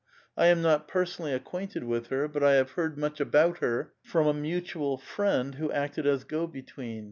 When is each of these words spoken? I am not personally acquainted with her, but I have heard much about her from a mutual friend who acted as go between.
I 0.35 0.47
am 0.47 0.63
not 0.63 0.87
personally 0.87 1.31
acquainted 1.31 1.83
with 1.83 2.07
her, 2.07 2.27
but 2.27 2.43
I 2.43 2.53
have 2.53 2.71
heard 2.71 2.97
much 2.97 3.19
about 3.19 3.59
her 3.59 3.93
from 4.01 4.25
a 4.25 4.33
mutual 4.33 4.97
friend 4.97 5.53
who 5.53 5.71
acted 5.71 6.07
as 6.07 6.23
go 6.23 6.47
between. 6.47 6.99